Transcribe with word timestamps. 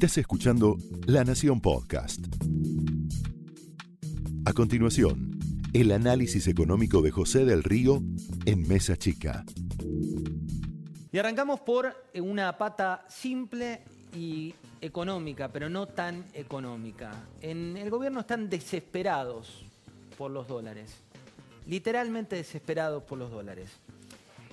Estás 0.00 0.16
escuchando 0.16 0.78
La 1.06 1.24
Nación 1.24 1.60
Podcast. 1.60 2.24
A 4.46 4.52
continuación, 4.54 5.38
el 5.74 5.92
análisis 5.92 6.48
económico 6.48 7.02
de 7.02 7.10
José 7.10 7.44
del 7.44 7.62
Río 7.62 8.00
en 8.46 8.66
Mesa 8.66 8.96
Chica. 8.96 9.44
Y 11.12 11.18
arrancamos 11.18 11.60
por 11.60 11.94
una 12.14 12.56
pata 12.56 13.04
simple 13.10 13.82
y 14.16 14.54
económica, 14.80 15.48
pero 15.48 15.68
no 15.68 15.86
tan 15.86 16.24
económica. 16.32 17.12
En 17.42 17.76
el 17.76 17.90
gobierno 17.90 18.20
están 18.20 18.48
desesperados 18.48 19.66
por 20.16 20.30
los 20.30 20.48
dólares, 20.48 20.94
literalmente 21.66 22.36
desesperados 22.36 23.02
por 23.02 23.18
los 23.18 23.30
dólares. 23.30 23.68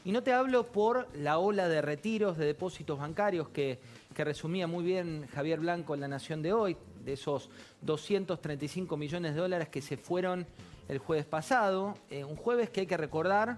Y 0.08 0.14
no 0.14 0.24
te 0.24 0.32
hablo 0.32 0.72
por 0.72 1.10
la 1.18 1.38
ola 1.38 1.68
de 1.68 1.82
retiros 1.82 2.38
de 2.38 2.46
depósitos 2.46 2.98
bancarios 2.98 3.50
que, 3.50 3.78
resumía 4.16 4.66
muy 4.66 4.86
bien 4.86 5.28
Javier 5.34 5.60
Blanco 5.60 5.96
en 5.96 6.00
La 6.00 6.08
Nación 6.08 6.42
de 6.42 6.54
hoy, 6.54 6.78
de 7.04 7.12
esos 7.12 7.50
235 7.82 8.96
millones 8.96 9.36
de 9.36 9.42
dólares 9.42 9.68
que 9.68 9.82
se 9.82 9.98
fueron 9.98 10.48
el 10.88 11.00
jueves 11.00 11.26
pasado. 11.26 11.94
Eh, 12.10 12.24
un 12.24 12.38
jueves 12.38 12.70
que 12.70 12.80
hay 12.80 12.88
que 12.88 12.96
recordar, 12.96 13.58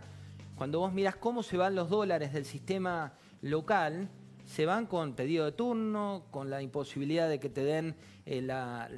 cuando 0.55 0.79
vos 0.79 0.91
miras 0.91 1.17
cómo 1.17 1.43
se 1.43 1.55
van 1.55 1.75
los 1.75 1.87
dólares 1.87 2.33
del 2.33 2.45
sistema 2.45 3.13
local, 3.43 4.09
se 4.43 4.65
van 4.65 4.87
con 4.87 5.13
pedido 5.13 5.45
de 5.45 5.51
turno, 5.51 6.23
con 6.31 6.49
la 6.49 6.63
imposibilidad 6.63 7.29
de 7.29 7.39
que 7.39 7.49
te 7.49 7.63
den 7.63 7.95
eh, 8.25 8.41
la, 8.41 8.89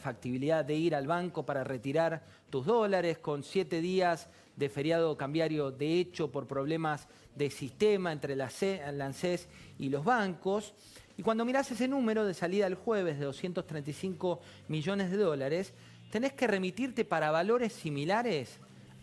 factibilidad 0.00 0.64
de 0.64 0.74
ir 0.74 0.96
al 0.96 1.06
banco 1.06 1.46
para 1.46 1.62
retirar 1.62 2.24
tus 2.50 2.66
dólares, 2.66 3.18
con 3.18 3.44
siete 3.44 3.80
días 3.80 4.28
de 4.58 4.68
feriado 4.68 5.16
cambiario 5.16 5.70
de 5.70 6.00
hecho 6.00 6.30
por 6.30 6.46
problemas 6.46 7.06
de 7.34 7.50
sistema 7.50 8.12
entre 8.12 8.34
la, 8.36 8.50
ANSES 8.86 9.48
y 9.78 9.88
los 9.88 10.04
bancos. 10.04 10.74
Y 11.16 11.22
cuando 11.22 11.44
mirás 11.44 11.70
ese 11.70 11.88
número 11.88 12.26
de 12.26 12.34
salida 12.34 12.66
el 12.66 12.74
jueves 12.74 13.18
de 13.18 13.24
235 13.24 14.40
millones 14.68 15.10
de 15.10 15.16
dólares, 15.16 15.72
tenés 16.10 16.32
que 16.32 16.46
remitirte 16.46 17.04
para 17.04 17.30
valores 17.30 17.72
similares 17.72 18.58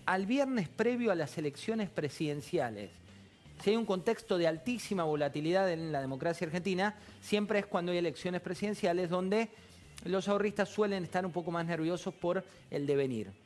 al 0.06 0.26
viernes 0.26 0.70
previo 0.70 1.12
a 1.12 1.16
las 1.16 1.38
elecciones 1.38 1.90
presidenciales 1.90 2.92
si 3.62 3.72
hay 3.72 3.76
un 3.76 3.86
contexto 3.86 4.38
de 4.38 4.48
altísima 4.48 5.04
volatilidad 5.04 5.72
en 5.72 5.92
la 5.92 6.02
democracia 6.02 6.46
argentina, 6.46 6.96
siempre 7.22 7.60
es 7.60 7.66
cuando 7.66 7.92
hay 7.92 7.98
elecciones 7.98 8.42
presidenciales 8.42 9.10
donde 9.10 9.50
los 10.04 10.28
ahorristas 10.28 10.70
suelen 10.70 11.04
estar 11.04 11.26
un 11.26 11.32
poco 11.32 11.52
más 11.52 11.66
nerviosos 11.66 12.14
por 12.14 12.44
el 12.70 12.86
devenir. 12.86 13.45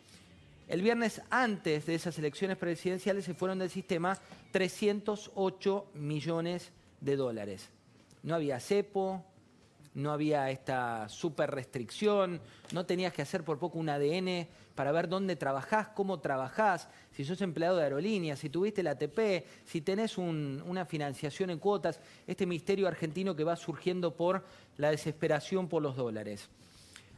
El 0.69 0.83
viernes 0.83 1.19
antes 1.31 1.87
de 1.87 1.95
esas 1.95 2.15
elecciones 2.19 2.55
presidenciales 2.55 3.25
se 3.25 3.33
fueron 3.33 3.57
del 3.57 3.71
sistema 3.71 4.19
308 4.51 5.87
millones 5.95 6.71
de 7.01 7.15
dólares. 7.15 7.69
No 8.21 8.35
había 8.35 8.59
cepo, 8.59 9.25
no 9.95 10.11
había 10.11 10.51
esta 10.51 11.09
super 11.09 11.49
restricción, 11.49 12.39
no 12.71 12.85
tenías 12.85 13.13
que 13.13 13.23
hacer 13.23 13.43
por 13.43 13.57
poco 13.57 13.79
un 13.79 13.89
ADN 13.89 14.47
para 14.75 14.91
ver 14.91 15.09
dónde 15.09 15.35
trabajás, 15.35 15.87
cómo 15.87 16.19
trabajás, 16.19 16.87
si 17.13 17.25
sos 17.25 17.41
empleado 17.41 17.77
de 17.77 17.85
aerolínea, 17.85 18.35
si 18.35 18.51
tuviste 18.51 18.83
la 18.83 18.91
ATP, 18.91 19.47
si 19.65 19.81
tenés 19.81 20.19
una 20.19 20.85
financiación 20.85 21.49
en 21.49 21.57
cuotas, 21.57 21.99
este 22.27 22.45
misterio 22.45 22.87
argentino 22.87 23.35
que 23.35 23.43
va 23.43 23.55
surgiendo 23.55 24.15
por 24.15 24.45
la 24.77 24.91
desesperación 24.91 25.67
por 25.67 25.81
los 25.81 25.95
dólares. 25.95 26.47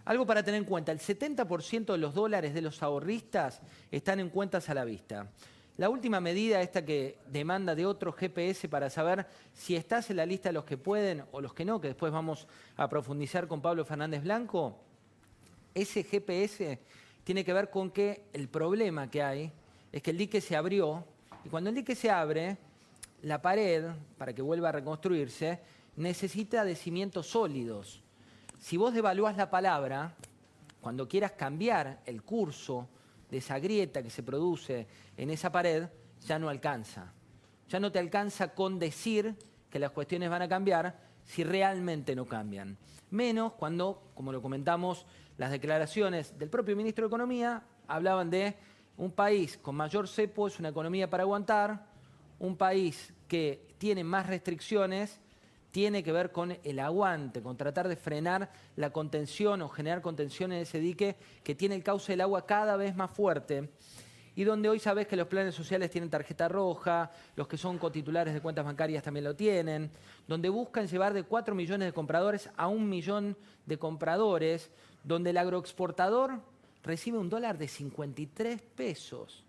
Algo 0.06 0.26
para 0.26 0.44
tener 0.44 0.60
en 0.60 0.66
cuenta, 0.66 0.92
el 0.92 1.00
70% 1.00 1.92
de 1.92 1.98
los 1.98 2.14
dólares 2.14 2.54
de 2.54 2.62
los 2.62 2.82
ahorristas 2.82 3.62
están 3.92 4.20
en 4.20 4.30
cuentas 4.30 4.70
a 4.70 4.74
la 4.74 4.84
vista. 4.84 5.30
La 5.78 5.90
última 5.90 6.20
medida, 6.20 6.62
esta 6.62 6.86
que 6.86 7.18
demanda 7.28 7.76
de 7.76 7.86
otro 7.86 8.12
GPS 8.12 8.68
para 8.68 8.90
saber 8.90 9.26
si 9.54 9.76
estás 9.76 10.10
en 10.10 10.18
la 10.18 10.26
lista 10.26 10.50
de 10.50 10.54
los 10.54 10.66
que 10.66 10.78
pueden 10.78 11.24
o 11.32 11.42
los 11.42 11.54
que 11.54 11.66
no, 11.66 11.80
que 11.80 11.88
después 11.88 12.12
vamos 12.12 12.48
a 12.78 12.90
profundizar 12.90 13.48
con 13.48 13.62
Pablo 13.62 13.86
Fernández 13.86 14.22
Blanco, 14.22 14.78
ese 15.74 16.04
GPS 16.04 16.80
tiene 17.24 17.46
que 17.46 17.54
ver 17.54 17.70
con 17.70 17.92
que 17.92 18.26
el 18.34 18.50
problema 18.50 19.10
que 19.10 19.24
hay 19.24 19.52
es 19.92 20.02
que 20.02 20.12
el 20.12 20.18
dique 20.18 20.42
se 20.42 20.56
abrió 20.56 21.06
y 21.46 21.50
cuando 21.50 21.70
el 21.70 21.76
dique 21.76 21.96
se 21.96 22.12
abre, 22.12 22.58
la 23.22 23.42
pared, 23.42 23.86
para 24.18 24.34
que 24.34 24.42
vuelva 24.42 24.70
a 24.70 24.74
reconstruirse, 24.74 25.60
necesita 25.96 26.66
de 26.66 26.76
cimientos 26.76 27.28
sólidos. 27.28 28.04
Si 28.62 28.78
vos 28.78 28.94
devalúas 28.94 29.36
la 29.38 29.50
palabra, 29.50 30.14
cuando 30.82 31.08
quieras 31.08 31.32
cambiar 31.32 32.00
el 32.06 32.22
curso 32.22 32.88
de 33.28 33.38
esa 33.38 33.58
grieta 33.58 34.04
que 34.04 34.12
se 34.12 34.22
produce 34.22 34.88
en 35.18 35.32
esa 35.32 35.52
pared, 35.52 35.90
ya 36.28 36.38
no 36.38 36.48
alcanza. 36.48 37.12
Ya 37.68 37.80
no 37.80 37.92
te 37.92 37.98
alcanza 37.98 38.54
con 38.54 38.78
decir 38.78 39.36
que 39.68 39.80
las 39.80 39.90
cuestiones 39.90 40.30
van 40.30 40.44
a 40.44 40.48
cambiar 40.48 40.96
si 41.26 41.44
realmente 41.44 42.16
no 42.16 42.28
cambian. 42.28 42.78
Menos 43.10 43.54
cuando, 43.54 44.12
como 44.14 44.32
lo 44.32 44.44
comentamos, 44.44 45.08
las 45.38 45.50
declaraciones 45.50 46.38
del 46.38 46.52
propio 46.52 46.76
ministro 46.76 47.06
de 47.06 47.08
Economía 47.08 47.64
hablaban 47.88 48.30
de 48.30 48.56
un 48.96 49.12
país 49.12 49.58
con 49.58 49.76
mayor 49.76 50.08
cepo 50.08 50.46
es 50.46 50.60
una 50.60 50.70
economía 50.70 51.10
para 51.10 51.24
aguantar, 51.24 51.88
un 52.38 52.56
país 52.56 53.12
que 53.28 53.74
tiene 53.80 54.04
más 54.04 54.28
restricciones 54.28 55.20
tiene 55.72 56.04
que 56.04 56.12
ver 56.12 56.32
con 56.32 56.58
el 56.64 56.80
aguante, 56.80 57.42
con 57.42 57.58
tratar 57.58 57.88
de 57.88 57.96
frenar 57.96 58.52
la 58.76 58.92
contención 58.92 59.62
o 59.62 59.70
generar 59.70 60.02
contención 60.02 60.52
en 60.52 60.60
ese 60.60 60.80
dique 60.80 61.16
que 61.44 61.56
tiene 61.56 61.76
el 61.76 61.84
cauce 61.84 62.14
del 62.14 62.22
agua 62.22 62.46
cada 62.46 62.76
vez 62.76 62.96
más 62.96 63.12
fuerte 63.12 63.70
y 64.36 64.44
donde 64.44 64.70
hoy 64.70 64.80
sabes 64.80 65.08
que 65.08 65.16
los 65.16 65.28
planes 65.28 65.56
sociales 65.56 65.92
tienen 65.92 66.10
tarjeta 66.10 66.48
roja, 66.48 67.12
los 67.36 67.48
que 67.48 67.58
son 67.58 67.78
cotitulares 67.78 68.34
de 68.34 68.42
cuentas 68.42 68.66
bancarias 68.66 69.04
también 69.04 69.26
lo 69.26 69.36
tienen, 69.36 69.92
donde 70.28 70.50
buscan 70.50 70.88
llevar 70.88 71.14
de 71.14 71.24
4 71.24 71.54
millones 71.54 71.88
de 71.88 71.94
compradores 71.94 72.50
a 72.56 72.68
un 72.68 72.88
millón 72.88 73.38
de 73.66 73.78
compradores, 73.78 74.72
donde 75.04 75.32
el 75.32 75.38
agroexportador 75.38 76.40
recibe 76.84 77.18
un 77.18 77.30
dólar 77.30 77.58
de 77.58 77.68
53 77.68 78.62
pesos. 78.62 79.44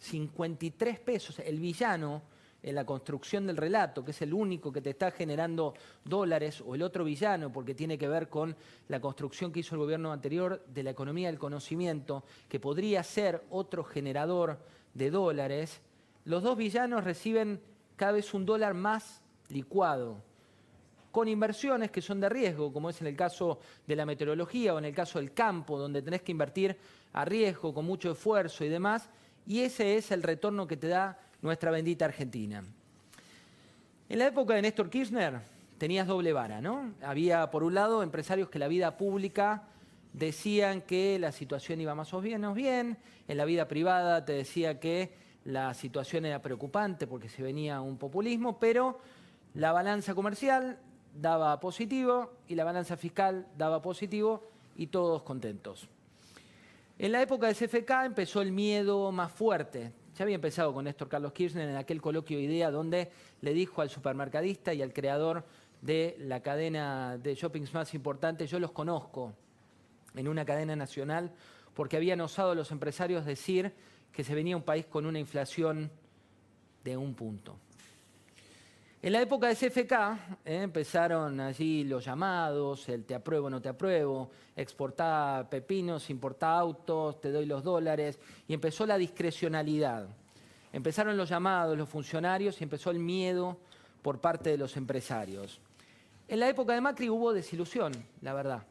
53 0.00 0.98
pesos. 1.00 1.38
El 1.38 1.60
villano 1.60 2.22
en 2.64 2.74
la 2.74 2.86
construcción 2.86 3.46
del 3.46 3.58
relato, 3.58 4.04
que 4.04 4.12
es 4.12 4.22
el 4.22 4.32
único 4.32 4.72
que 4.72 4.80
te 4.80 4.90
está 4.90 5.10
generando 5.10 5.74
dólares, 6.02 6.62
o 6.66 6.74
el 6.74 6.82
otro 6.82 7.04
villano, 7.04 7.52
porque 7.52 7.74
tiene 7.74 7.98
que 7.98 8.08
ver 8.08 8.28
con 8.28 8.56
la 8.88 9.00
construcción 9.00 9.52
que 9.52 9.60
hizo 9.60 9.74
el 9.74 9.82
gobierno 9.82 10.12
anterior 10.12 10.64
de 10.66 10.82
la 10.82 10.90
economía 10.90 11.28
del 11.28 11.38
conocimiento, 11.38 12.24
que 12.48 12.58
podría 12.58 13.02
ser 13.02 13.44
otro 13.50 13.84
generador 13.84 14.58
de 14.94 15.10
dólares, 15.10 15.82
los 16.24 16.42
dos 16.42 16.56
villanos 16.56 17.04
reciben 17.04 17.60
cada 17.96 18.12
vez 18.12 18.32
un 18.32 18.46
dólar 18.46 18.72
más 18.72 19.22
licuado, 19.50 20.22
con 21.12 21.28
inversiones 21.28 21.90
que 21.90 22.00
son 22.00 22.18
de 22.18 22.30
riesgo, 22.30 22.72
como 22.72 22.88
es 22.88 23.00
en 23.02 23.08
el 23.08 23.14
caso 23.14 23.60
de 23.86 23.94
la 23.94 24.06
meteorología 24.06 24.74
o 24.74 24.78
en 24.78 24.86
el 24.86 24.94
caso 24.94 25.18
del 25.18 25.34
campo, 25.34 25.78
donde 25.78 26.00
tenés 26.00 26.22
que 26.22 26.32
invertir 26.32 26.76
a 27.12 27.26
riesgo, 27.26 27.74
con 27.74 27.84
mucho 27.84 28.12
esfuerzo 28.12 28.64
y 28.64 28.70
demás, 28.70 29.10
y 29.46 29.60
ese 29.60 29.96
es 29.96 30.10
el 30.10 30.22
retorno 30.22 30.66
que 30.66 30.78
te 30.78 30.88
da 30.88 31.18
nuestra 31.44 31.70
bendita 31.70 32.06
Argentina. 32.06 32.64
En 34.08 34.18
la 34.18 34.26
época 34.26 34.54
de 34.54 34.62
Néstor 34.62 34.88
Kirchner 34.88 35.40
tenías 35.76 36.06
doble 36.06 36.32
vara, 36.32 36.62
¿no? 36.62 36.94
Había, 37.02 37.50
por 37.50 37.62
un 37.62 37.74
lado, 37.74 38.02
empresarios 38.02 38.48
que 38.48 38.58
la 38.58 38.66
vida 38.66 38.96
pública 38.96 39.64
decían 40.14 40.80
que 40.80 41.18
la 41.18 41.32
situación 41.32 41.82
iba 41.82 41.94
más 41.94 42.14
o 42.14 42.22
menos 42.22 42.54
bien, 42.54 42.96
en 43.28 43.36
la 43.36 43.44
vida 43.44 43.68
privada 43.68 44.24
te 44.24 44.32
decía 44.32 44.80
que 44.80 45.12
la 45.44 45.74
situación 45.74 46.24
era 46.24 46.40
preocupante 46.40 47.06
porque 47.06 47.28
se 47.28 47.42
venía 47.42 47.82
un 47.82 47.98
populismo, 47.98 48.58
pero 48.58 48.98
la 49.52 49.72
balanza 49.72 50.14
comercial 50.14 50.78
daba 51.14 51.60
positivo 51.60 52.32
y 52.48 52.54
la 52.54 52.64
balanza 52.64 52.96
fiscal 52.96 53.46
daba 53.58 53.82
positivo 53.82 54.48
y 54.76 54.86
todos 54.86 55.22
contentos. 55.22 55.88
En 56.98 57.12
la 57.12 57.20
época 57.20 57.48
de 57.48 57.54
CFK 57.54 57.90
empezó 58.06 58.40
el 58.40 58.50
miedo 58.50 59.12
más 59.12 59.30
fuerte. 59.30 59.92
Ya 60.16 60.22
había 60.22 60.36
empezado 60.36 60.72
con 60.72 60.84
Néstor 60.84 61.08
Carlos 61.08 61.32
Kirchner 61.32 61.68
en 61.68 61.76
aquel 61.76 62.00
coloquio 62.00 62.38
de 62.38 62.44
idea 62.44 62.70
donde 62.70 63.10
le 63.40 63.52
dijo 63.52 63.82
al 63.82 63.90
supermercadista 63.90 64.72
y 64.72 64.80
al 64.80 64.92
creador 64.92 65.44
de 65.82 66.16
la 66.20 66.40
cadena 66.40 67.18
de 67.18 67.34
shoppings 67.34 67.74
más 67.74 67.94
importante, 67.94 68.46
yo 68.46 68.60
los 68.60 68.70
conozco 68.70 69.32
en 70.14 70.28
una 70.28 70.44
cadena 70.44 70.76
nacional 70.76 71.32
porque 71.74 71.96
habían 71.96 72.20
osado 72.20 72.54
los 72.54 72.70
empresarios 72.70 73.26
decir 73.26 73.72
que 74.12 74.22
se 74.22 74.34
venía 74.36 74.56
un 74.56 74.62
país 74.62 74.86
con 74.86 75.04
una 75.04 75.18
inflación 75.18 75.90
de 76.84 76.96
un 76.96 77.14
punto. 77.14 77.58
En 79.04 79.12
la 79.12 79.20
época 79.20 79.48
de 79.48 79.54
CFK 79.54 79.92
eh, 80.46 80.62
empezaron 80.62 81.38
allí 81.38 81.84
los 81.84 82.06
llamados, 82.06 82.88
el 82.88 83.04
te 83.04 83.14
apruebo, 83.14 83.50
no 83.50 83.60
te 83.60 83.68
apruebo, 83.68 84.30
exportar 84.56 85.46
pepinos, 85.50 86.08
importar 86.08 86.58
autos, 86.58 87.20
te 87.20 87.30
doy 87.30 87.44
los 87.44 87.62
dólares, 87.62 88.18
y 88.48 88.54
empezó 88.54 88.86
la 88.86 88.96
discrecionalidad. 88.96 90.08
Empezaron 90.72 91.18
los 91.18 91.28
llamados, 91.28 91.76
los 91.76 91.86
funcionarios, 91.86 92.58
y 92.58 92.64
empezó 92.64 92.90
el 92.90 92.98
miedo 92.98 93.58
por 94.00 94.22
parte 94.22 94.48
de 94.48 94.56
los 94.56 94.74
empresarios. 94.74 95.60
En 96.26 96.40
la 96.40 96.48
época 96.48 96.72
de 96.72 96.80
Macri 96.80 97.10
hubo 97.10 97.34
desilusión, 97.34 97.92
la 98.22 98.32
verdad, 98.32 98.62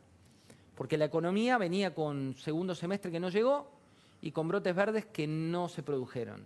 porque 0.74 0.98
la 0.98 1.06
economía 1.06 1.60
venía 1.60 1.94
con 1.94 2.34
segundo 2.38 2.74
semestre 2.74 3.12
que 3.12 3.20
no 3.20 3.30
llegó 3.30 3.70
y 4.20 4.32
con 4.32 4.48
brotes 4.48 4.76
verdes 4.76 5.06
que 5.06 5.28
no 5.28 5.70
se 5.70 5.84
produjeron. 5.84 6.44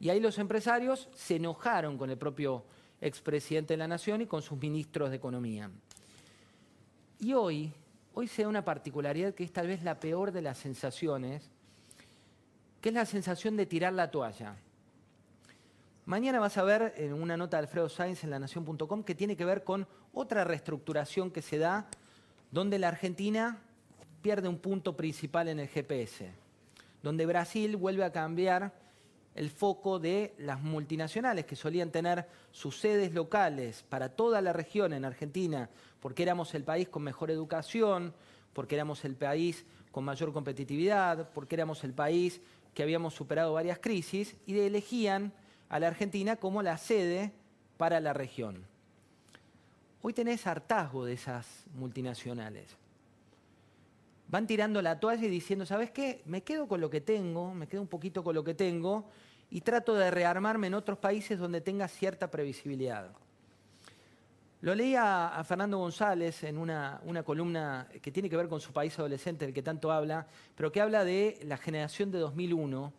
Y 0.00 0.08
ahí 0.08 0.20
los 0.20 0.38
empresarios 0.38 1.10
se 1.12 1.36
enojaron 1.36 1.98
con 1.98 2.08
el 2.08 2.16
propio 2.16 2.64
expresidente 3.04 3.74
de 3.74 3.78
la 3.78 3.86
Nación 3.86 4.22
y 4.22 4.26
con 4.26 4.40
sus 4.40 4.58
ministros 4.58 5.10
de 5.10 5.16
Economía. 5.16 5.70
Y 7.20 7.34
hoy, 7.34 7.72
hoy 8.14 8.26
se 8.26 8.42
da 8.42 8.48
una 8.48 8.64
particularidad 8.64 9.34
que 9.34 9.44
es 9.44 9.52
tal 9.52 9.68
vez 9.68 9.82
la 9.82 10.00
peor 10.00 10.32
de 10.32 10.42
las 10.42 10.58
sensaciones, 10.58 11.50
que 12.80 12.88
es 12.88 12.94
la 12.94 13.04
sensación 13.04 13.56
de 13.56 13.66
tirar 13.66 13.92
la 13.92 14.10
toalla. 14.10 14.56
Mañana 16.06 16.40
vas 16.40 16.56
a 16.56 16.64
ver 16.64 16.94
en 16.96 17.12
una 17.12 17.36
nota 17.36 17.58
de 17.58 17.62
Alfredo 17.62 17.88
Sainz 17.88 18.24
en 18.24 18.30
la 18.30 18.38
Nación.com 18.38 19.04
que 19.04 19.14
tiene 19.14 19.36
que 19.36 19.44
ver 19.44 19.64
con 19.64 19.86
otra 20.12 20.44
reestructuración 20.44 21.30
que 21.30 21.42
se 21.42 21.58
da 21.58 21.86
donde 22.50 22.78
la 22.78 22.88
Argentina 22.88 23.58
pierde 24.22 24.48
un 24.48 24.58
punto 24.58 24.96
principal 24.96 25.48
en 25.48 25.60
el 25.60 25.68
GPS, 25.68 26.30
donde 27.02 27.26
Brasil 27.26 27.76
vuelve 27.76 28.04
a 28.04 28.12
cambiar 28.12 28.72
el 29.34 29.50
foco 29.50 29.98
de 29.98 30.34
las 30.38 30.60
multinacionales 30.62 31.44
que 31.44 31.56
solían 31.56 31.90
tener 31.90 32.28
sus 32.52 32.78
sedes 32.78 33.14
locales 33.14 33.84
para 33.88 34.10
toda 34.10 34.40
la 34.40 34.52
región 34.52 34.92
en 34.92 35.04
Argentina, 35.04 35.68
porque 36.00 36.22
éramos 36.22 36.54
el 36.54 36.62
país 36.62 36.88
con 36.88 37.02
mejor 37.02 37.30
educación, 37.30 38.14
porque 38.52 38.76
éramos 38.76 39.04
el 39.04 39.16
país 39.16 39.64
con 39.90 40.04
mayor 40.04 40.32
competitividad, 40.32 41.30
porque 41.32 41.56
éramos 41.56 41.82
el 41.84 41.92
país 41.92 42.40
que 42.74 42.82
habíamos 42.82 43.14
superado 43.14 43.52
varias 43.54 43.78
crisis, 43.78 44.36
y 44.46 44.58
elegían 44.58 45.32
a 45.68 45.80
la 45.80 45.88
Argentina 45.88 46.36
como 46.36 46.62
la 46.62 46.78
sede 46.78 47.32
para 47.76 48.00
la 48.00 48.12
región. 48.12 48.64
Hoy 50.02 50.12
tenés 50.12 50.46
hartazgo 50.46 51.04
de 51.04 51.14
esas 51.14 51.64
multinacionales. 51.74 52.76
Van 54.28 54.46
tirando 54.46 54.80
la 54.82 54.98
toalla 54.98 55.26
y 55.26 55.30
diciendo, 55.30 55.66
¿sabes 55.66 55.90
qué? 55.90 56.22
Me 56.26 56.42
quedo 56.42 56.66
con 56.66 56.80
lo 56.80 56.90
que 56.90 57.00
tengo, 57.00 57.54
me 57.54 57.66
quedo 57.66 57.82
un 57.82 57.88
poquito 57.88 58.24
con 58.24 58.34
lo 58.34 58.42
que 58.42 58.54
tengo 58.54 59.08
y 59.50 59.60
trato 59.60 59.94
de 59.94 60.10
rearmarme 60.10 60.66
en 60.66 60.74
otros 60.74 60.98
países 60.98 61.38
donde 61.38 61.60
tenga 61.60 61.86
cierta 61.88 62.30
previsibilidad. 62.30 63.12
Lo 64.62 64.74
leí 64.74 64.94
a, 64.96 65.42
Fernando 65.46 65.76
González 65.76 66.42
en 66.44 66.56
una, 66.56 67.00
una, 67.04 67.22
columna 67.22 67.86
que 68.00 68.10
tiene 68.10 68.30
que 68.30 68.36
ver 68.36 68.48
con 68.48 68.60
su 68.60 68.72
país 68.72 68.98
adolescente, 68.98 69.44
del 69.44 69.52
que 69.52 69.62
tanto 69.62 69.92
habla, 69.92 70.26
pero 70.56 70.72
que 70.72 70.80
habla 70.80 71.04
de 71.04 71.38
la 71.44 71.58
generación 71.58 72.10
de 72.10 72.18
2001 72.18 72.90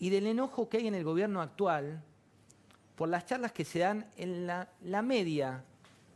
y 0.00 0.10
del 0.10 0.26
enojo 0.26 0.68
que 0.68 0.78
hay 0.78 0.88
en 0.88 0.96
el 0.96 1.04
gobierno 1.04 1.40
actual 1.40 2.02
por 2.96 3.08
las 3.08 3.26
charlas 3.26 3.52
que 3.52 3.64
se 3.64 3.78
dan 3.78 4.10
en 4.16 4.46
la, 4.46 4.68
la 4.82 5.02
media 5.02 5.62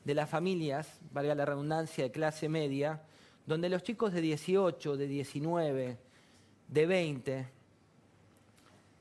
de 0.05 0.15
las 0.15 0.29
familias, 0.29 0.99
valga 1.13 1.35
la 1.35 1.45
redundancia, 1.45 2.05
de 2.05 2.11
clase 2.11 2.49
media, 2.49 3.03
donde 3.51 3.69
los 3.69 3.83
chicos 3.83 4.13
de 4.13 4.21
18, 4.21 4.97
de 4.97 5.09
19, 5.09 5.99
de 6.69 6.87
20, 6.87 7.49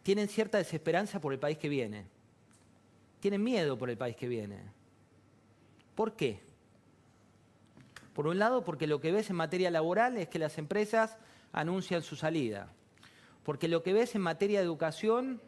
tienen 0.01 0.27
cierta 0.27 0.57
desesperanza 0.57 1.21
por 1.21 1.33
el 1.33 1.39
país 1.39 1.59
que 1.59 1.69
viene. 1.69 2.07
Tienen 3.19 3.43
miedo 3.43 3.77
por 3.77 3.91
el 3.91 3.97
país 3.97 4.15
que 4.15 4.27
viene. 4.27 4.57
¿Por 5.93 6.13
qué? 6.15 6.39
Por 8.15 8.25
un 8.25 8.39
lado, 8.39 8.65
porque 8.65 8.87
lo 8.87 8.99
que 8.99 9.11
ves 9.11 9.29
en 9.29 9.35
materia 9.35 9.69
laboral 9.69 10.17
es 10.17 10.29
que 10.29 10.39
las 10.39 10.57
empresas 10.57 11.19
anuncian 11.51 12.01
su 12.01 12.15
salida. 12.15 12.73
Porque 13.43 13.67
lo 13.67 13.83
que 13.83 13.93
ves 13.93 14.15
en 14.15 14.21
materia 14.21 14.57
de 14.57 14.65
educación 14.65 15.39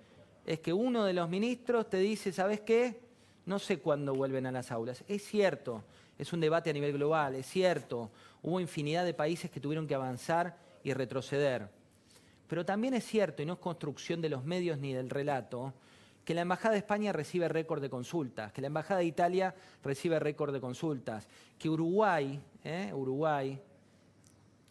es 0.46 0.60
que 0.60 0.74
uno 0.74 1.06
de 1.06 1.14
los 1.14 1.28
ministros 1.28 1.90
te 1.90 1.98
dice, 1.98 2.32
¿sabes 2.32 2.60
qué? 2.60 3.00
No 3.48 3.58
sé 3.58 3.80
cuándo 3.80 4.14
vuelven 4.14 4.46
a 4.46 4.52
las 4.52 4.72
aulas. 4.72 5.04
Es 5.08 5.24
cierto, 5.26 5.84
es 6.22 6.32
un 6.34 6.40
debate 6.40 6.70
a 6.70 6.74
nivel 6.74 6.94
global, 6.94 7.34
es 7.34 7.48
cierto. 7.48 8.12
Hubo 8.44 8.60
infinidad 8.60 9.06
de 9.06 9.16
países 9.16 9.50
que 9.50 9.60
tuvieron 9.60 9.88
que 9.88 9.96
avanzar 9.96 10.56
y 10.84 10.94
retroceder. 10.94 11.68
Pero 12.48 12.64
también 12.64 12.94
es 12.94 13.04
cierto, 13.06 13.42
y 13.42 13.46
no 13.48 13.54
es 13.54 13.60
construcción 13.60 14.22
de 14.22 14.30
los 14.30 14.46
medios 14.46 14.78
ni 14.78 14.94
del 14.94 15.10
relato, 15.10 15.74
que 16.24 16.36
la 16.36 16.42
Embajada 16.42 16.74
de 16.74 16.78
España 16.78 17.12
recibe 17.12 17.48
récord 17.48 17.82
de 17.82 17.90
consultas, 17.90 18.52
que 18.52 18.62
la 18.62 18.68
Embajada 18.68 19.00
de 19.00 19.08
Italia 19.08 19.56
recibe 19.84 20.20
récord 20.20 20.54
de 20.54 20.62
consultas, 20.62 21.28
que 21.58 21.70
Uruguay, 21.70 22.40
¿eh? 22.64 22.92
Uruguay 22.94 23.60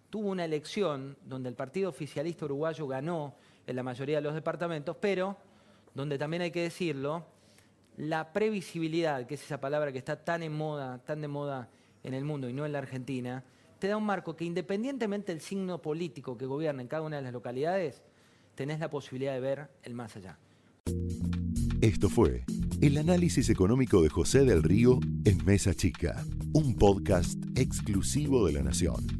tuvo 0.09 0.29
una 0.29 0.45
elección 0.45 1.17
donde 1.25 1.49
el 1.49 1.57
Partido 1.57 1.91
Oficialista 1.91 2.45
Uruguayo 2.45 2.87
ganó 2.87 3.35
en 3.67 3.75
la 3.75 3.83
mayoría 3.83 4.19
de 4.19 4.23
los 4.23 4.35
departamentos, 4.35 4.97
pero 5.01 5.37
donde 5.95 6.17
también 6.17 6.43
hay 6.43 6.53
que 6.53 6.63
decirlo, 6.63 7.27
la 8.01 8.33
previsibilidad, 8.33 9.27
que 9.27 9.35
es 9.35 9.43
esa 9.43 9.61
palabra 9.61 9.93
que 9.93 9.99
está 9.99 10.25
tan 10.25 10.43
en 10.43 10.55
moda, 10.55 11.05
tan 11.05 11.21
de 11.21 11.29
moda 11.29 11.69
en 12.03 12.15
el 12.15 12.25
mundo 12.25 12.49
y 12.49 12.55
no 12.55 12.65
en 12.65 12.73
la 12.73 12.79
Argentina, 12.79 13.45
te 13.79 13.89
da 13.89 13.99
un 13.99 14.07
marco 14.07 14.37
que 14.37 14.47
independientemente 14.47 15.33
del 15.33 15.43
signo 15.43 15.83
político 15.83 16.39
que 16.39 16.47
gobierna 16.47 16.81
en 16.81 16.89
cada 16.89 17.03
una 17.03 17.17
de 17.17 17.23
las 17.23 17.33
localidades, 17.33 18.03
tenés 18.55 18.81
la 18.81 18.89
posibilidad 18.89 19.35
de 19.35 19.41
ver 19.41 19.71
el 19.83 19.93
más 19.93 20.17
allá. 20.17 20.39
Esto 21.83 22.09
fue 22.09 22.45
el 22.81 22.97
análisis 22.97 23.51
económico 23.51 24.03
de 24.03 24.09
José 24.09 24.45
del 24.45 24.63
Río 24.63 24.99
en 25.27 25.45
Mesa 25.45 25.75
Chica, 25.75 26.25
un 26.55 26.77
podcast 26.77 27.39
exclusivo 27.55 28.47
de 28.47 28.55
la 28.55 28.63
Nación. 28.63 29.20